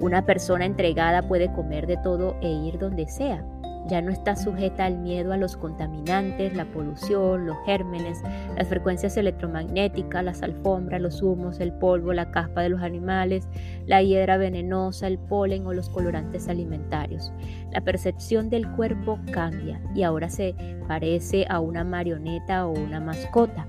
Una 0.00 0.24
persona 0.24 0.64
entregada 0.64 1.22
puede 1.22 1.52
comer 1.52 1.86
de 1.86 1.96
todo 1.98 2.36
e 2.40 2.48
ir 2.48 2.78
donde 2.78 3.08
sea, 3.08 3.44
ya 3.88 4.02
no 4.02 4.10
está 4.10 4.36
sujeta 4.36 4.84
al 4.84 4.98
miedo 4.98 5.32
a 5.32 5.36
los 5.36 5.56
contaminantes, 5.56 6.54
la 6.54 6.66
polución, 6.66 7.46
los 7.46 7.56
gérmenes, 7.64 8.22
las 8.56 8.68
frecuencias 8.68 9.16
electromagnéticas, 9.16 10.24
las 10.24 10.42
alfombras, 10.42 11.00
los 11.00 11.22
humos, 11.22 11.58
el 11.60 11.72
polvo, 11.72 12.12
la 12.12 12.30
caspa 12.30 12.62
de 12.62 12.68
los 12.68 12.82
animales, 12.82 13.48
la 13.86 14.02
hiedra 14.02 14.36
venenosa, 14.36 15.06
el 15.06 15.18
polen 15.18 15.66
o 15.66 15.72
los 15.72 15.88
colorantes 15.88 16.48
alimentarios. 16.48 17.32
La 17.72 17.80
percepción 17.80 18.50
del 18.50 18.70
cuerpo 18.72 19.18
cambia 19.32 19.80
y 19.94 20.02
ahora 20.02 20.28
se 20.28 20.54
parece 20.86 21.46
a 21.48 21.60
una 21.60 21.84
marioneta 21.84 22.66
o 22.66 22.72
una 22.72 23.00
mascota. 23.00 23.66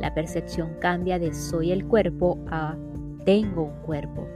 La 0.00 0.12
percepción 0.14 0.74
cambia 0.80 1.18
de 1.18 1.32
soy 1.32 1.72
el 1.72 1.86
cuerpo 1.86 2.38
a 2.50 2.76
tengo 3.24 3.62
un 3.62 3.82
cuerpo. 3.82 4.26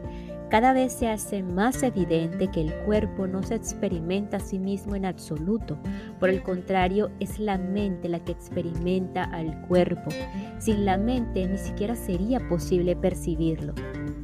Cada 0.49 0.73
vez 0.73 0.93
se 0.93 1.09
hace 1.09 1.43
más 1.43 1.83
evidente 1.83 2.49
que 2.49 2.61
el 2.61 2.73
cuerpo 2.85 3.27
no 3.27 3.43
se 3.43 3.57
experimenta 3.57 4.37
a 4.37 4.41
sí 4.41 4.61
mismo 4.61 4.95
en 4.95 5.05
absoluto. 5.05 5.77
Por 6.21 6.31
el 6.31 6.45
contrario, 6.45 7.11
es 7.19 7.41
la 7.41 7.59
mente 7.59 8.09
la 8.09 8.21
que 8.21 8.31
experimenta 8.31 9.25
al 9.25 9.61
cuerpo. 9.63 10.09
Sin 10.61 10.85
la 10.85 10.99
mente 10.99 11.49
ni 11.49 11.59
siquiera 11.59 11.97
sería 11.97 12.39
posible 12.49 12.95
percibirlo. 12.95 13.75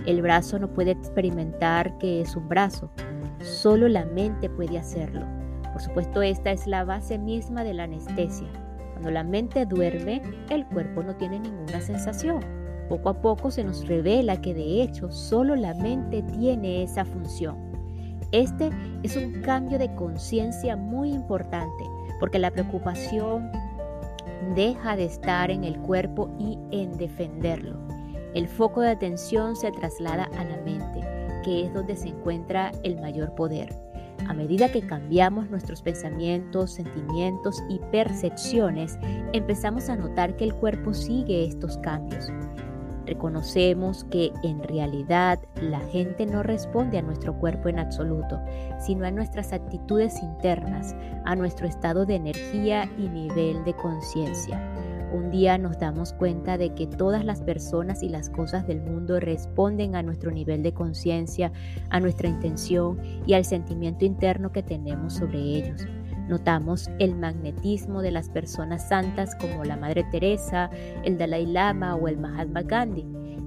El 0.07 0.23
brazo 0.23 0.61
no 0.61 0.73
puede 0.73 0.93
experimentar 0.93 1.99
que 1.99 2.21
es 2.21 2.37
un 2.37 2.49
brazo. 2.49 2.93
Solo 3.41 3.89
la 3.89 4.05
mente 4.05 4.49
puede 4.49 4.79
hacerlo. 4.79 5.27
Por 5.73 5.83
supuesto, 5.83 6.23
esta 6.23 6.53
es 6.53 6.69
la 6.69 6.85
base 6.85 7.19
misma 7.19 7.65
de 7.65 7.75
la 7.75 7.85
anestesia. 7.85 8.49
Cuando 8.93 9.11
la 9.11 9.25
mente 9.25 9.67
duerme, 9.67 10.23
el 10.51 10.67
cuerpo 10.67 11.03
no 11.03 11.17
tiene 11.17 11.41
ninguna 11.41 11.81
sensación. 11.81 12.62
Poco 12.89 13.09
a 13.09 13.21
poco 13.21 13.51
se 13.51 13.65
nos 13.65 13.87
revela 13.87 14.41
que 14.41 14.55
de 14.55 14.83
hecho 14.83 15.11
solo 15.11 15.57
la 15.57 15.75
mente 15.75 16.23
tiene 16.23 16.83
esa 16.83 17.05
función. 17.05 17.57
Este 18.33 18.71
es 19.03 19.17
un 19.17 19.43
cambio 19.43 19.79
de 19.79 19.95
conciencia 19.95 20.77
muy 20.77 21.11
importante 21.11 21.85
porque 22.19 22.39
la 22.39 22.51
preocupación 22.51 23.51
deja 24.55 24.97
de 24.97 25.05
estar 25.05 25.51
en 25.51 25.65
el 25.65 25.79
cuerpo 25.79 26.31
y 26.39 26.59
en 26.71 26.97
defenderlo. 26.97 27.79
El 28.35 28.49
foco 28.49 28.81
de 28.81 28.91
atención 28.91 29.57
se 29.57 29.71
traslada 29.71 30.25
a 30.39 30.45
la 30.45 30.57
mente, 30.63 31.01
que 31.45 31.67
es 31.67 31.75
donde 31.75 31.97
se 31.97 32.09
encuentra 32.09 32.73
el 32.83 33.01
mayor 33.01 33.35
poder. 33.35 33.69
A 34.29 34.35
medida 34.35 34.71
que 34.71 34.87
cambiamos 34.87 35.51
nuestros 35.51 35.83
pensamientos, 35.83 36.73
sentimientos 36.73 37.63
y 37.69 37.81
percepciones, 37.91 38.99
empezamos 39.33 39.89
a 39.89 39.97
notar 39.97 40.37
que 40.37 40.45
el 40.45 40.55
cuerpo 40.55 40.95
sigue 40.95 41.45
estos 41.45 41.77
cambios. 41.79 42.29
Reconocemos 43.07 44.05
que 44.05 44.33
en 44.43 44.63
realidad 44.63 45.41
la 45.61 45.81
gente 45.81 46.25
no 46.27 46.43
responde 46.43 46.99
a 46.99 47.03
nuestro 47.03 47.35
cuerpo 47.39 47.69
en 47.69 47.79
absoluto, 47.79 48.41
sino 48.79 49.07
a 49.07 49.11
nuestras 49.11 49.53
actitudes 49.53 50.23
internas, 50.23 50.95
a 51.25 51.35
nuestro 51.35 51.67
estado 51.67 52.07
de 52.07 52.15
energía 52.15 52.89
y 52.99 53.09
nivel 53.09 53.65
de 53.65 53.75
conciencia. 53.75 54.61
Un 55.13 55.31
día 55.31 55.59
nos 55.59 55.79
damos 55.79 56.15
cuenta 56.15 56.57
de 56.57 56.75
que 56.75 56.87
todas 56.87 57.23
las 57.25 57.43
personas 57.43 58.03
y 58.03 58.09
las 58.09 58.31
cosas 58.31 58.67
del 58.67 58.81
mundo 58.81 59.21
responden 59.21 59.95
a 59.95 60.03
nuestro 60.03 60.31
nivel 60.31 60.63
de 60.63 60.73
conciencia, 60.73 61.53
a 61.91 62.01
nuestra 62.01 62.29
intención 62.29 62.99
y 63.27 63.35
al 63.35 63.45
sentimiento 63.45 64.07
interno 64.07 64.53
que 64.53 64.63
tenemos 64.63 65.15
sobre 65.15 65.39
ellos. 65.39 65.87
Notamos 66.33 66.89
el 66.99 67.15
magnetismo 67.15 68.01
de 68.01 68.11
las 68.11 68.31
personas 68.31 68.89
santas 68.89 69.35
como 69.35 69.65
la 69.65 69.77
Madre 69.77 70.03
Teresa, 70.05 70.71
el 71.05 71.19
Dalai 71.19 71.45
Lama 71.45 71.95
o 71.95 72.09
el 72.09 72.17
Mahatma 72.17 72.63
Gandhi. 72.63 73.05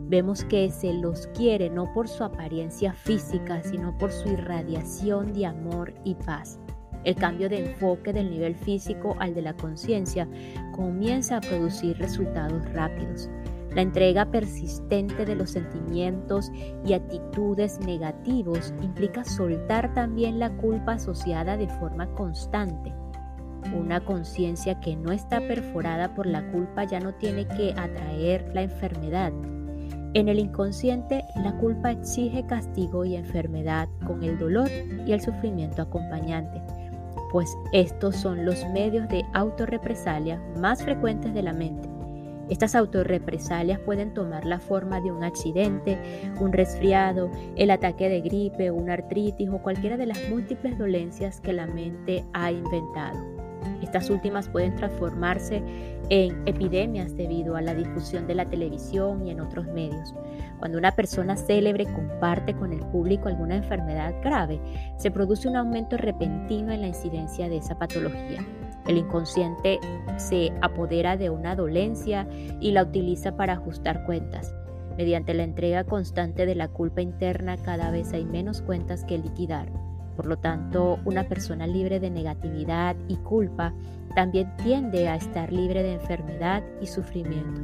Vemos 0.07 0.43
que 0.45 0.69
se 0.69 0.93
los 0.93 1.25
quiere 1.35 1.71
no 1.71 1.91
por 1.95 2.07
su 2.07 2.23
apariencia 2.23 2.93
física, 2.93 3.63
sino 3.63 3.97
por 3.97 4.11
su 4.11 4.29
irradiación 4.29 5.33
de 5.33 5.47
amor 5.47 5.95
y 6.03 6.13
paz. 6.13 6.59
El 7.05 7.15
cambio 7.15 7.49
de 7.49 7.71
enfoque 7.71 8.13
del 8.13 8.29
nivel 8.29 8.53
físico 8.53 9.15
al 9.17 9.33
de 9.33 9.41
la 9.41 9.55
conciencia 9.55 10.27
comienza 10.75 11.37
a 11.37 11.41
producir 11.41 11.97
resultados 11.97 12.71
rápidos. 12.71 13.31
La 13.75 13.81
entrega 13.81 14.31
persistente 14.31 15.25
de 15.25 15.35
los 15.35 15.49
sentimientos 15.49 16.49
y 16.85 16.93
actitudes 16.93 17.77
negativos 17.85 18.73
implica 18.81 19.25
soltar 19.25 19.93
también 19.93 20.39
la 20.39 20.55
culpa 20.55 20.93
asociada 20.93 21.57
de 21.57 21.67
forma 21.67 22.07
constante. 22.13 22.93
Una 23.77 23.99
conciencia 23.99 24.79
que 24.79 24.95
no 24.95 25.11
está 25.11 25.41
perforada 25.41 26.15
por 26.15 26.25
la 26.25 26.49
culpa 26.51 26.85
ya 26.85 27.01
no 27.01 27.15
tiene 27.15 27.45
que 27.49 27.73
atraer 27.75 28.49
la 28.53 28.61
enfermedad. 28.61 29.33
En 30.13 30.29
el 30.29 30.39
inconsciente, 30.39 31.25
la 31.43 31.57
culpa 31.57 31.91
exige 31.91 32.45
castigo 32.45 33.03
y 33.03 33.17
enfermedad 33.17 33.89
con 34.07 34.23
el 34.23 34.39
dolor 34.39 34.69
y 35.05 35.11
el 35.11 35.19
sufrimiento 35.19 35.81
acompañante, 35.81 36.61
pues 37.29 37.53
estos 37.73 38.15
son 38.15 38.45
los 38.45 38.65
medios 38.69 39.09
de 39.09 39.25
autorrepresalia 39.33 40.41
más 40.61 40.81
frecuentes 40.81 41.33
de 41.33 41.43
la 41.43 41.51
mente 41.51 41.94
estas 42.49 42.75
autorrepresalias 42.75 43.79
pueden 43.79 44.13
tomar 44.13 44.45
la 44.45 44.59
forma 44.59 45.01
de 45.01 45.11
un 45.11 45.23
accidente, 45.23 45.97
un 46.39 46.53
resfriado, 46.53 47.31
el 47.55 47.71
ataque 47.71 48.09
de 48.09 48.21
gripe, 48.21 48.71
una 48.71 48.93
artritis 48.93 49.49
o 49.49 49.59
cualquiera 49.59 49.97
de 49.97 50.05
las 50.05 50.29
múltiples 50.29 50.77
dolencias 50.77 51.41
que 51.41 51.53
la 51.53 51.65
mente 51.65 52.23
ha 52.33 52.51
inventado. 52.51 53.45
Estas 53.81 54.09
últimas 54.09 54.47
pueden 54.49 54.75
transformarse 54.75 55.61
en 56.09 56.47
epidemias 56.47 57.15
debido 57.15 57.55
a 57.55 57.61
la 57.61 57.73
difusión 57.73 58.27
de 58.27 58.35
la 58.35 58.45
televisión 58.45 59.25
y 59.25 59.31
en 59.31 59.39
otros 59.39 59.65
medios. 59.67 60.13
Cuando 60.59 60.77
una 60.77 60.95
persona 60.95 61.35
célebre 61.35 61.85
comparte 61.85 62.53
con 62.53 62.73
el 62.73 62.79
público 62.79 63.27
alguna 63.27 63.55
enfermedad 63.55 64.13
grave, 64.21 64.59
se 64.97 65.11
produce 65.11 65.47
un 65.47 65.55
aumento 65.55 65.97
repentino 65.97 66.71
en 66.71 66.81
la 66.81 66.87
incidencia 66.87 67.49
de 67.49 67.57
esa 67.57 67.77
patología. 67.77 68.45
El 68.87 68.97
inconsciente 68.97 69.79
se 70.17 70.51
apodera 70.61 71.17
de 71.17 71.29
una 71.29 71.55
dolencia 71.55 72.27
y 72.59 72.71
la 72.71 72.83
utiliza 72.83 73.35
para 73.35 73.53
ajustar 73.53 74.05
cuentas. 74.05 74.53
Mediante 74.97 75.33
la 75.33 75.43
entrega 75.43 75.83
constante 75.83 76.45
de 76.45 76.55
la 76.55 76.67
culpa 76.69 77.01
interna 77.01 77.57
cada 77.57 77.91
vez 77.91 78.13
hay 78.13 78.25
menos 78.25 78.61
cuentas 78.61 79.03
que 79.03 79.17
liquidar. 79.17 79.69
Por 80.15 80.27
lo 80.27 80.37
tanto, 80.37 80.99
una 81.03 81.27
persona 81.27 81.67
libre 81.67 81.99
de 81.99 82.09
negatividad 82.09 82.95
y 83.09 83.17
culpa 83.17 83.73
también 84.15 84.55
tiende 84.57 85.09
a 85.09 85.15
estar 85.15 85.51
libre 85.51 85.83
de 85.83 85.93
enfermedad 85.93 86.63
y 86.79 86.87
sufrimiento. 86.87 87.61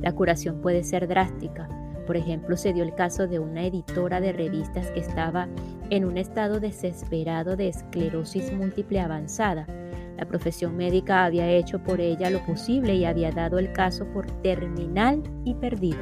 La 0.00 0.12
curación 0.12 0.60
puede 0.60 0.82
ser 0.82 1.06
drástica. 1.06 1.68
Por 2.06 2.16
ejemplo, 2.16 2.56
se 2.56 2.72
dio 2.72 2.82
el 2.82 2.94
caso 2.94 3.28
de 3.28 3.38
una 3.38 3.64
editora 3.64 4.20
de 4.20 4.32
revistas 4.32 4.90
que 4.90 5.00
estaba 5.00 5.48
en 5.90 6.04
un 6.04 6.18
estado 6.18 6.58
desesperado 6.58 7.56
de 7.56 7.68
esclerosis 7.68 8.52
múltiple 8.52 9.00
avanzada 9.00 9.66
la 10.16 10.26
profesión 10.26 10.76
médica 10.76 11.24
había 11.24 11.48
hecho 11.50 11.82
por 11.82 12.00
ella 12.00 12.30
lo 12.30 12.44
posible 12.44 12.94
y 12.94 13.04
había 13.04 13.30
dado 13.32 13.58
el 13.58 13.72
caso 13.72 14.06
por 14.12 14.26
terminal 14.42 15.22
y 15.44 15.54
perdido. 15.54 15.98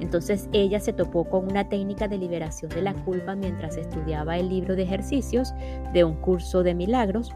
Entonces 0.00 0.48
ella 0.52 0.80
se 0.80 0.92
topó 0.92 1.24
con 1.24 1.50
una 1.50 1.68
técnica 1.68 2.08
de 2.08 2.18
liberación 2.18 2.70
de 2.70 2.82
la 2.82 2.94
culpa 2.94 3.34
mientras 3.34 3.76
estudiaba 3.76 4.38
el 4.38 4.48
libro 4.48 4.76
de 4.76 4.82
ejercicios 4.82 5.52
de 5.92 6.04
un 6.04 6.16
curso 6.16 6.62
de 6.62 6.74
milagros. 6.74 7.32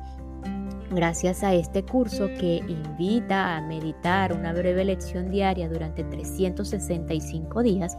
Gracias 0.90 1.42
a 1.42 1.54
este 1.54 1.82
curso 1.82 2.26
que 2.38 2.56
invita 2.68 3.56
a 3.56 3.62
meditar 3.62 4.34
una 4.34 4.52
breve 4.52 4.84
lección 4.84 5.30
diaria 5.30 5.66
durante 5.66 6.04
365 6.04 7.62
días, 7.62 7.96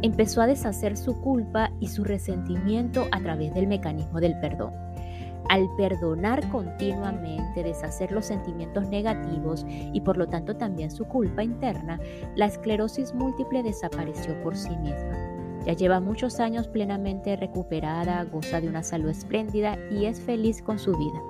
empezó 0.00 0.40
a 0.40 0.46
deshacer 0.46 0.96
su 0.96 1.20
culpa 1.20 1.70
y 1.80 1.88
su 1.88 2.02
resentimiento 2.02 3.06
a 3.12 3.20
través 3.20 3.52
del 3.52 3.66
mecanismo 3.66 4.20
del 4.20 4.40
perdón. 4.40 4.72
Al 5.50 5.68
perdonar 5.74 6.48
continuamente, 6.50 7.64
deshacer 7.64 8.12
los 8.12 8.26
sentimientos 8.26 8.86
negativos 8.88 9.66
y 9.68 10.00
por 10.00 10.16
lo 10.16 10.28
tanto 10.28 10.56
también 10.56 10.92
su 10.92 11.06
culpa 11.06 11.42
interna, 11.42 11.98
la 12.36 12.46
esclerosis 12.46 13.12
múltiple 13.12 13.64
desapareció 13.64 14.40
por 14.44 14.56
sí 14.56 14.70
misma. 14.76 15.18
Ya 15.66 15.72
lleva 15.72 15.98
muchos 15.98 16.38
años 16.38 16.68
plenamente 16.68 17.34
recuperada, 17.34 18.22
goza 18.22 18.60
de 18.60 18.68
una 18.68 18.84
salud 18.84 19.08
espléndida 19.08 19.76
y 19.90 20.04
es 20.04 20.20
feliz 20.20 20.62
con 20.62 20.78
su 20.78 20.96
vida. 20.96 21.20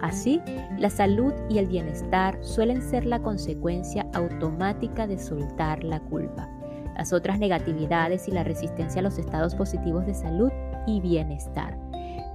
Así, 0.00 0.40
la 0.78 0.88
salud 0.88 1.34
y 1.50 1.58
el 1.58 1.66
bienestar 1.66 2.38
suelen 2.40 2.80
ser 2.80 3.04
la 3.04 3.20
consecuencia 3.20 4.06
automática 4.14 5.06
de 5.06 5.18
soltar 5.18 5.84
la 5.84 6.00
culpa. 6.00 6.48
Las 6.96 7.12
otras 7.12 7.38
negatividades 7.38 8.28
y 8.28 8.30
la 8.30 8.44
resistencia 8.44 9.00
a 9.00 9.02
los 9.02 9.18
estados 9.18 9.54
positivos 9.54 10.06
de 10.06 10.14
salud 10.14 10.50
y 10.86 11.02
bienestar. 11.02 11.87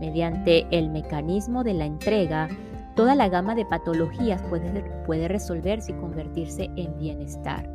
Mediante 0.03 0.67
el 0.71 0.89
mecanismo 0.89 1.63
de 1.63 1.73
la 1.73 1.85
entrega, 1.85 2.49
toda 2.93 3.15
la 3.15 3.29
gama 3.29 3.55
de 3.55 3.63
patologías 3.63 4.41
puede, 4.41 4.83
puede 5.05 5.29
resolverse 5.29 5.93
y 5.93 5.95
convertirse 5.95 6.69
en 6.75 6.97
bienestar. 6.97 7.69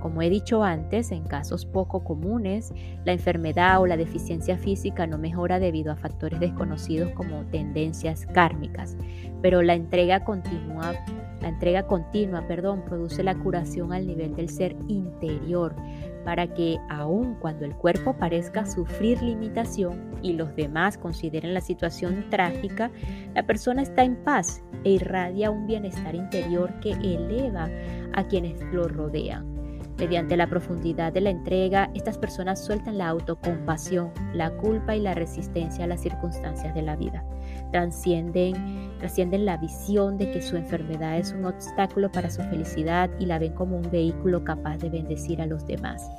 Como 0.00 0.20
he 0.20 0.28
dicho 0.28 0.64
antes, 0.64 1.12
en 1.12 1.22
casos 1.22 1.66
poco 1.66 2.02
comunes, 2.02 2.72
la 3.04 3.12
enfermedad 3.12 3.80
o 3.80 3.86
la 3.86 3.96
deficiencia 3.96 4.58
física 4.58 5.06
no 5.06 5.18
mejora 5.18 5.60
debido 5.60 5.92
a 5.92 5.96
factores 5.96 6.40
desconocidos 6.40 7.12
como 7.12 7.44
tendencias 7.44 8.26
kármicas, 8.26 8.96
pero 9.40 9.62
la 9.62 9.74
entrega 9.74 10.24
continua, 10.24 10.94
la 11.40 11.48
entrega 11.48 11.84
continua, 11.84 12.44
perdón, 12.48 12.82
produce 12.84 13.22
la 13.22 13.36
curación 13.36 13.92
al 13.92 14.04
nivel 14.04 14.34
del 14.34 14.48
ser 14.48 14.74
interior, 14.88 15.76
para 16.24 16.46
que 16.54 16.78
aun 16.88 17.34
cuando 17.36 17.64
el 17.64 17.74
cuerpo 17.74 18.16
parezca 18.16 18.66
sufrir 18.66 19.22
limitación 19.22 20.12
y 20.22 20.34
los 20.34 20.54
demás 20.56 20.98
consideren 20.98 21.54
la 21.54 21.60
situación 21.60 22.26
trágica, 22.30 22.90
la 23.34 23.44
persona 23.44 23.82
está 23.82 24.02
en 24.02 24.16
paz 24.16 24.62
e 24.84 24.92
irradia 24.92 25.50
un 25.50 25.66
bienestar 25.66 26.14
interior 26.14 26.72
que 26.80 26.92
eleva 26.92 27.68
a 28.14 28.26
quienes 28.26 28.60
lo 28.72 28.88
rodean. 28.88 29.58
Mediante 29.98 30.36
la 30.36 30.46
profundidad 30.46 31.12
de 31.12 31.20
la 31.20 31.30
entrega, 31.30 31.90
estas 31.92 32.18
personas 32.18 32.64
sueltan 32.64 32.98
la 32.98 33.08
autocompasión, 33.08 34.12
la 34.32 34.50
culpa 34.50 34.94
y 34.94 35.00
la 35.00 35.14
resistencia 35.14 35.84
a 35.84 35.88
las 35.88 36.00
circunstancias 36.00 36.72
de 36.72 36.82
la 36.82 36.94
vida. 36.94 37.24
Transcienden, 37.72 38.87
trascienden 38.98 39.44
la 39.44 39.56
visión 39.56 40.18
de 40.18 40.30
que 40.30 40.42
su 40.42 40.56
enfermedad 40.56 41.18
es 41.18 41.32
un 41.32 41.44
obstáculo 41.44 42.10
para 42.10 42.30
su 42.30 42.42
felicidad 42.42 43.10
y 43.18 43.26
la 43.26 43.38
ven 43.38 43.54
como 43.54 43.76
un 43.76 43.90
vehículo 43.90 44.44
capaz 44.44 44.78
de 44.78 44.90
bendecir 44.90 45.40
a 45.40 45.46
los 45.46 45.66
demás. 45.66 46.10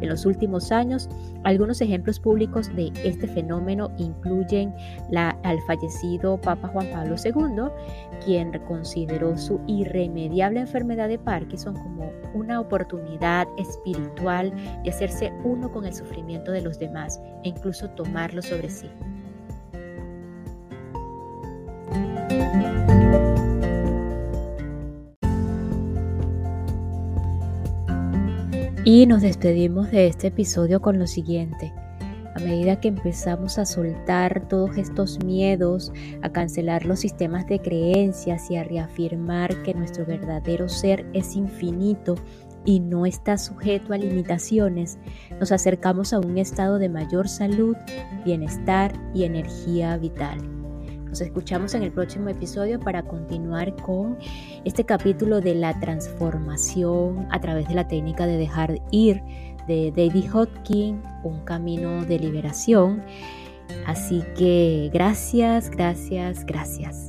En 0.00 0.08
los 0.08 0.24
últimos 0.26 0.70
años, 0.70 1.08
algunos 1.44 1.80
ejemplos 1.80 2.20
públicos 2.20 2.74
de 2.76 2.92
este 3.04 3.26
fenómeno 3.26 3.90
incluyen 3.98 4.72
la, 5.10 5.30
al 5.42 5.60
fallecido 5.62 6.40
Papa 6.40 6.68
Juan 6.68 6.88
Pablo 6.92 7.16
II, 7.22 8.24
quien 8.24 8.52
consideró 8.66 9.36
su 9.36 9.60
irremediable 9.66 10.60
enfermedad 10.60 11.08
de 11.08 11.18
Parkinson 11.18 11.74
como 11.74 12.12
una 12.34 12.60
oportunidad 12.60 13.48
espiritual 13.56 14.52
de 14.84 14.90
hacerse 14.90 15.32
uno 15.44 15.70
con 15.72 15.84
el 15.84 15.94
sufrimiento 15.94 16.52
de 16.52 16.62
los 16.62 16.78
demás 16.78 17.20
e 17.42 17.48
incluso 17.48 17.88
tomarlo 17.90 18.42
sobre 18.42 18.70
sí. 18.70 18.88
Y 28.84 29.06
nos 29.06 29.22
despedimos 29.22 29.90
de 29.90 30.06
este 30.06 30.28
episodio 30.28 30.80
con 30.80 30.98
lo 30.98 31.06
siguiente. 31.06 31.72
A 32.34 32.40
medida 32.40 32.80
que 32.80 32.88
empezamos 32.88 33.58
a 33.58 33.66
soltar 33.66 34.46
todos 34.48 34.76
estos 34.78 35.22
miedos, 35.24 35.92
a 36.22 36.30
cancelar 36.30 36.86
los 36.86 37.00
sistemas 37.00 37.46
de 37.48 37.58
creencias 37.58 38.50
y 38.50 38.56
a 38.56 38.64
reafirmar 38.64 39.62
que 39.62 39.74
nuestro 39.74 40.06
verdadero 40.06 40.68
ser 40.68 41.04
es 41.12 41.34
infinito 41.34 42.14
y 42.64 42.80
no 42.80 43.06
está 43.06 43.36
sujeto 43.38 43.92
a 43.92 43.98
limitaciones, 43.98 44.98
nos 45.40 45.50
acercamos 45.52 46.12
a 46.12 46.20
un 46.20 46.38
estado 46.38 46.78
de 46.78 46.88
mayor 46.88 47.28
salud, 47.28 47.76
bienestar 48.24 48.92
y 49.14 49.24
energía 49.24 49.96
vital. 49.96 50.57
Nos 51.18 51.26
escuchamos 51.26 51.74
en 51.74 51.82
el 51.82 51.90
próximo 51.90 52.28
episodio 52.28 52.78
para 52.78 53.02
continuar 53.02 53.74
con 53.82 54.16
este 54.64 54.84
capítulo 54.84 55.40
de 55.40 55.56
la 55.56 55.76
transformación 55.80 57.26
a 57.32 57.40
través 57.40 57.66
de 57.66 57.74
la 57.74 57.88
técnica 57.88 58.24
de 58.24 58.36
dejar 58.36 58.80
ir 58.92 59.20
de 59.66 59.90
David 59.90 60.32
Hodgkin, 60.32 61.02
Un 61.24 61.40
camino 61.40 62.04
de 62.04 62.20
liberación. 62.20 63.02
Así 63.84 64.22
que 64.36 64.90
gracias, 64.92 65.70
gracias, 65.70 66.46
gracias. 66.46 67.07